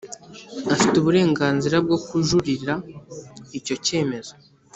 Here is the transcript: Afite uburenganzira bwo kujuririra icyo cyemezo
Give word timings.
Afite 0.73 0.95
uburenganzira 0.97 1.75
bwo 1.85 1.97
kujuririra 2.07 2.75
icyo 3.57 3.75
cyemezo 3.85 4.33